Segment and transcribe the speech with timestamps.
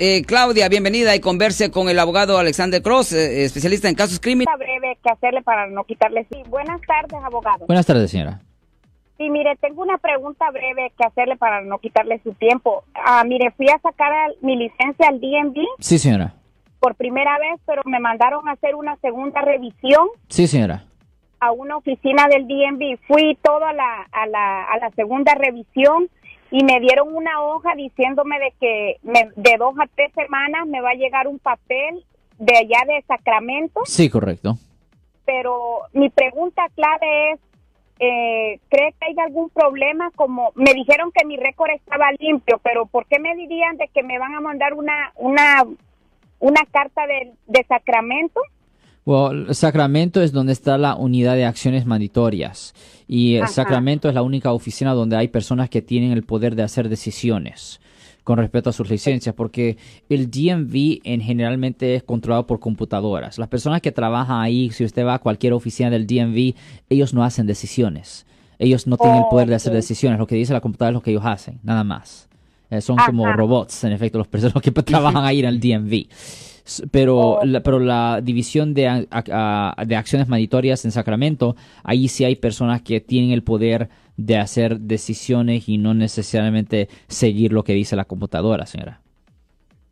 [0.00, 4.56] Eh, Claudia, bienvenida y converse con el abogado Alexander Cross, eh, especialista en casos criminales.
[4.56, 6.24] breve que hacerle para no quitarle.
[6.30, 7.66] Sí, buenas tardes, abogado.
[7.66, 8.40] Buenas tardes, señora.
[9.16, 12.84] Sí, mire, tengo una pregunta breve que hacerle para no quitarle su tiempo.
[12.94, 16.32] Ah, mire, fui a sacar al- mi licencia al DMV Sí, señora.
[16.78, 20.84] por primera vez, pero me mandaron a hacer una segunda revisión Sí, señora.
[21.40, 22.98] a una oficina del DMV.
[23.08, 26.08] Fui todo a la, a la, a la segunda revisión
[26.50, 30.80] y me dieron una hoja diciéndome de que me- de dos a tres semanas me
[30.80, 32.04] va a llegar un papel
[32.38, 33.80] de allá de Sacramento.
[33.84, 34.56] Sí, correcto.
[35.26, 37.40] pero mi pregunta clave es,
[38.00, 40.10] eh, ¿cree que hay algún problema?
[40.16, 44.02] Como me dijeron que mi récord estaba limpio, pero ¿por qué me dirían de que
[44.02, 45.64] me van a mandar una una
[46.38, 48.40] una carta de, de Sacramento?
[49.08, 52.74] Well, Sacramento es donde está la unidad de acciones mandatorias.
[53.06, 53.46] Y Ajá.
[53.46, 57.80] Sacramento es la única oficina donde hay personas que tienen el poder de hacer decisiones
[58.22, 59.78] con respecto a sus licencias, porque
[60.10, 63.38] el DMV en generalmente es controlado por computadoras.
[63.38, 66.52] Las personas que trabajan ahí, si usted va a cualquier oficina del DMV,
[66.90, 68.26] ellos no hacen decisiones.
[68.58, 70.18] Ellos no tienen el poder de hacer decisiones.
[70.18, 72.28] Lo que dice la computadora es lo que ellos hacen, nada más.
[72.68, 76.08] Eh, son como robots, en efecto, las personas que trabajan ahí en el DMV.
[76.90, 77.44] Pero, Oh.
[77.44, 82.36] la, pero la división de, a- a- de acciones mandatorias en Sacramento, ahí sí hay
[82.36, 87.96] personas que tienen el poder de hacer decisiones y no necesariamente seguir lo que dice
[87.96, 89.00] la computadora, señora.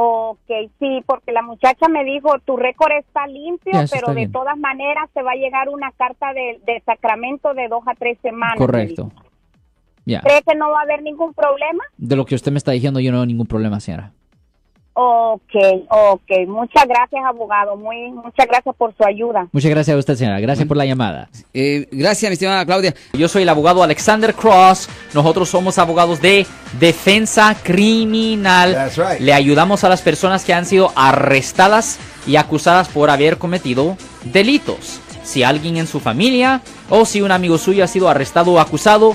[0.00, 4.32] Ok, sí, porque la muchacha me dijo, tu récord está limpio, pero está de bien.
[4.32, 8.16] todas maneras te va a llegar una carta de, de Sacramento de dos a tres
[8.22, 8.58] semanas.
[8.58, 9.10] Correcto.
[10.04, 10.20] Ya.
[10.20, 11.82] ¿Cree que no va a haber ningún problema?
[11.96, 14.12] De lo que usted me está diciendo, yo no veo ningún problema, señora.
[15.00, 15.54] Ok,
[15.90, 16.48] ok.
[16.48, 17.76] Muchas gracias, abogado.
[17.76, 19.46] Muy, muchas gracias por su ayuda.
[19.52, 20.40] Muchas gracias a usted, señora.
[20.40, 21.28] Gracias por la llamada.
[21.54, 22.92] Eh, gracias, mi estimada Claudia.
[23.12, 24.88] Yo soy el abogado Alexander Cross.
[25.14, 26.48] Nosotros somos abogados de
[26.80, 28.74] defensa criminal.
[28.74, 29.20] That's right.
[29.20, 35.00] Le ayudamos a las personas que han sido arrestadas y acusadas por haber cometido delitos.
[35.22, 36.60] Si alguien en su familia
[36.90, 39.14] o si un amigo suyo ha sido arrestado o acusado,